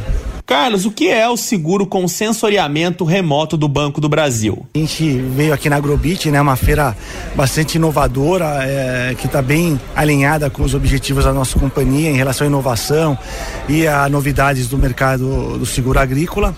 [0.50, 4.66] Carlos, o que é o seguro com sensoriamento remoto do Banco do Brasil?
[4.74, 6.96] A gente veio aqui na Agrobit, né, uma feira
[7.36, 12.44] bastante inovadora, é, que está bem alinhada com os objetivos da nossa companhia em relação
[12.44, 13.16] à inovação
[13.68, 16.52] e a novidades do mercado do seguro agrícola.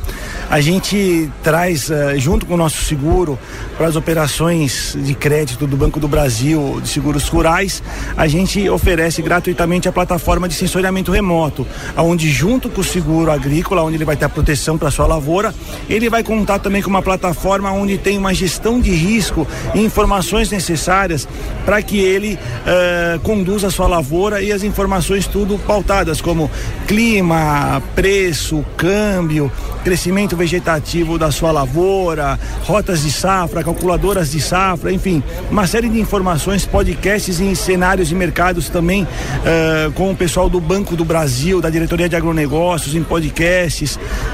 [0.48, 3.38] a gente traz, uh, junto com o nosso seguro,
[3.76, 7.82] para as operações de crédito do Banco do Brasil, de seguros rurais,
[8.16, 11.66] a gente oferece gratuitamente a plataforma de sensoriamento remoto,
[11.96, 15.54] onde junto com o seguro agrícola, onde ele vai ter a proteção para sua lavoura,
[15.88, 20.50] ele vai contar também com uma plataforma onde tem uma gestão de risco e informações
[20.50, 21.28] necessárias
[21.64, 26.50] para que ele uh, conduza a sua lavoura e as informações tudo pautadas como
[26.86, 29.50] clima, preço, câmbio,
[29.82, 36.00] crescimento vegetativo da sua lavoura, rotas de safra, calculadoras de safra, enfim, uma série de
[36.00, 41.60] informações, podcasts em cenários de mercados também uh, com o pessoal do Banco do Brasil,
[41.60, 43.02] da Diretoria de Agronegócios, em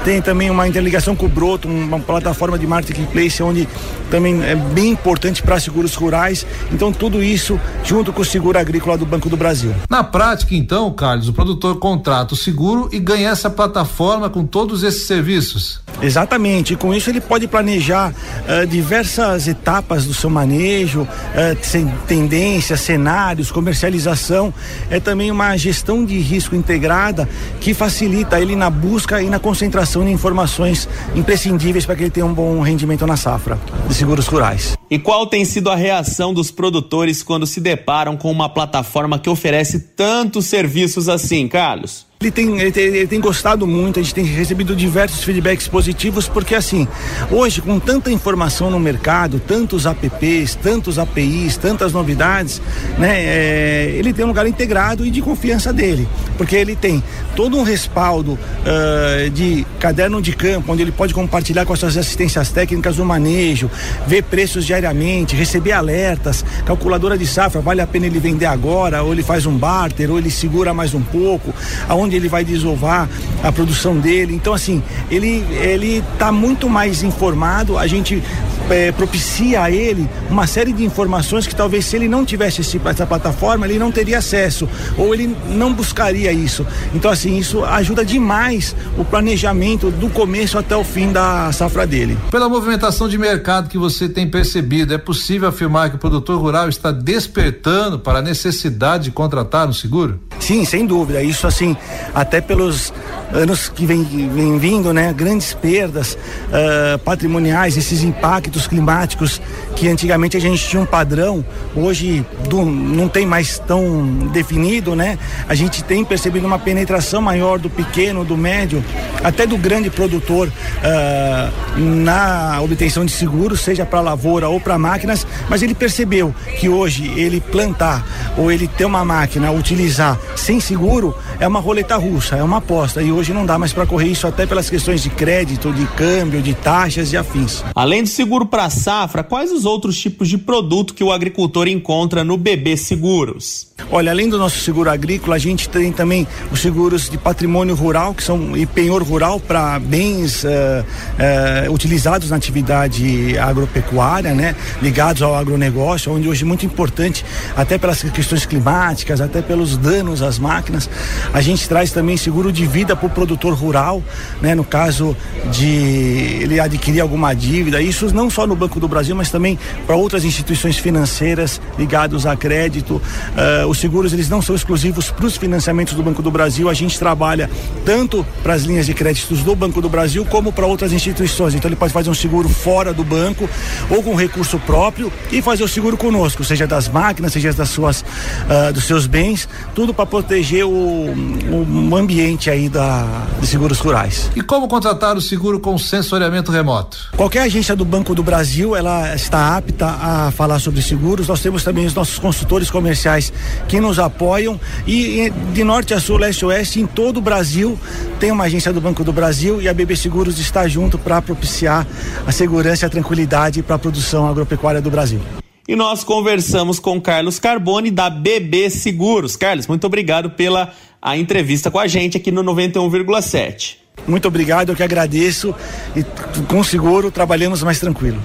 [0.03, 3.67] Tem também uma interligação com o Broto, uma plataforma de marketplace onde
[4.09, 6.45] também é bem importante para seguros rurais.
[6.71, 9.73] Então, tudo isso junto com o seguro agrícola do Banco do Brasil.
[9.89, 14.83] Na prática, então, Carlos, o produtor contrata o seguro e ganha essa plataforma com todos
[14.83, 15.81] esses serviços.
[16.01, 16.73] Exatamente.
[16.73, 23.51] E com isso ele pode planejar uh, diversas etapas do seu manejo, uh, tendências, cenários,
[23.51, 24.53] comercialização.
[24.89, 27.27] É também uma gestão de risco integrada
[27.59, 32.25] que facilita ele na busca e na concentração de informações imprescindíveis para que ele tenha
[32.25, 34.77] um bom rendimento na safra de seguros rurais.
[34.89, 39.29] E qual tem sido a reação dos produtores quando se deparam com uma plataforma que
[39.29, 42.08] oferece tantos serviços assim, Carlos?
[42.21, 46.27] Ele tem, ele tem, ele, tem, gostado muito, a gente tem recebido diversos feedbacks positivos,
[46.27, 46.85] porque assim,
[47.31, 52.61] hoje com tanta informação no mercado, tantos apps, tantos APIs, tantas novidades,
[52.97, 53.21] né?
[53.21, 57.01] É, ele tem um lugar integrado e de confiança dele, porque ele tem
[57.37, 61.97] todo um respaldo uh, de caderno de campo, onde ele pode compartilhar com as suas
[61.97, 63.71] assistências técnicas o manejo,
[64.05, 69.13] ver preços diariamente, receber alertas, calculadora de safra, vale a pena ele vender agora, ou
[69.13, 71.53] ele faz um barter, ou ele segura mais um pouco,
[71.87, 73.07] aonde onde ele vai desovar
[73.43, 74.33] a produção dele.
[74.33, 74.81] Então, assim,
[75.11, 77.77] ele ele está muito mais informado.
[77.77, 78.21] A gente
[78.69, 82.81] é, propicia a ele uma série de informações que talvez se ele não tivesse esse,
[82.83, 84.67] essa plataforma ele não teria acesso
[84.97, 86.65] ou ele não buscaria isso.
[86.93, 92.17] Então, assim, isso ajuda demais o planejamento do começo até o fim da safra dele.
[92.31, 96.69] Pela movimentação de mercado que você tem percebido, é possível afirmar que o produtor rural
[96.69, 100.19] está despertando para a necessidade de contratar um seguro?
[100.39, 101.21] Sim, sem dúvida.
[101.21, 101.75] Isso assim,
[102.13, 102.93] até pelos
[103.31, 105.13] anos que vem, vem vindo, né?
[105.13, 109.41] Grandes perdas uh, patrimoniais, esses impactos climáticos
[109.75, 111.45] que antigamente a gente tinha um padrão,
[111.75, 115.17] hoje do, não tem mais tão definido, né?
[115.47, 118.83] A gente tem percebido uma penetração maior do pequeno, do médio,
[119.23, 125.25] até do grande produtor uh, na obtenção de seguros, seja para lavoura ou para máquinas,
[125.49, 128.05] mas ele percebeu que hoje ele plantar
[128.37, 133.01] ou ele ter uma máquina, utilizar sem seguro, é uma roleta russa, é uma aposta.
[133.01, 136.41] E hoje não dá mais para correr isso até pelas questões de crédito, de câmbio,
[136.41, 137.63] de taxas e afins.
[137.75, 142.23] Além do seguro para safra, quais os outros tipos de produto que o agricultor encontra
[142.23, 143.67] no BB Seguros?
[143.91, 148.13] Olha, além do nosso seguro agrícola, a gente tem também os seguros de patrimônio rural,
[148.13, 154.55] que são e penhor rural para bens uh, uh, utilizados na atividade agropecuária, né?
[154.81, 157.25] Ligados ao agronegócio, onde hoje é muito importante,
[157.55, 160.89] até pelas questões climáticas, até pelos danos às máquinas.
[161.33, 164.01] A gente traz também seguro de vida para o produtor rural,
[164.41, 164.55] né?
[164.55, 165.15] No caso
[165.51, 169.95] de ele adquirir alguma dívida, isso não só no Banco do Brasil, mas também para
[169.95, 172.95] outras instituições financeiras ligados a crédito.
[172.95, 176.69] Uh, os seguros eles não são exclusivos para os financiamentos do Banco do Brasil.
[176.69, 177.49] A gente trabalha
[177.83, 181.55] tanto para as linhas de créditos do Banco do Brasil como para outras instituições.
[181.55, 183.49] Então ele pode fazer um seguro fora do banco
[183.89, 188.01] ou com recurso próprio e fazer o seguro conosco, seja das máquinas, seja das suas,
[188.01, 192.98] uh, dos seus bens, tudo para proteger o, o, ambiente aí da,
[193.39, 194.29] de seguros rurais.
[194.35, 197.09] E como contratar o seguro com sensoriamento remoto?
[197.15, 201.27] Qualquer agência do Banco do Brasil ela está apta a falar sobre seguros.
[201.27, 203.31] Nós temos também os nossos consultores comerciais
[203.67, 207.77] que nos apoiam e de norte a sul, leste a oeste, em todo o Brasil
[208.19, 211.87] tem uma agência do Banco do Brasil e a BB Seguros está junto para propiciar
[212.25, 215.21] a segurança e a tranquilidade para a produção agropecuária do Brasil.
[215.67, 219.35] E nós conversamos com Carlos Carbone da BB Seguros.
[219.35, 223.77] Carlos, muito obrigado pela a entrevista com a gente aqui no 91,7.
[224.07, 225.53] Muito obrigado, eu que agradeço
[225.95, 226.03] e
[226.43, 228.21] com seguro trabalhamos mais tranquilo.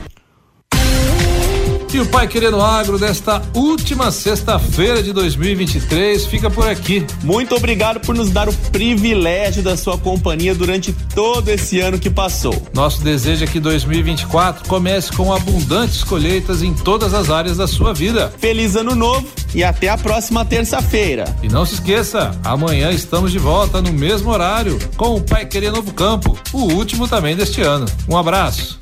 [1.95, 7.07] E o Pai Querendo Agro desta última sexta-feira de 2023 fica por aqui.
[7.23, 12.11] Muito obrigado por nos dar o privilégio da sua companhia durante todo esse ano que
[12.11, 12.61] passou.
[12.75, 17.95] Nosso desejo é que 2024 comece com abundantes colheitas em todas as áreas da sua
[17.95, 18.35] vida.
[18.39, 21.25] Feliz ano novo e até a próxima terça-feira.
[21.45, 25.71] E não se esqueça, amanhã estamos de volta no mesmo horário com o Pai Querer
[25.71, 27.87] Novo Campo, o último também deste ano.
[28.09, 28.81] Um abraço.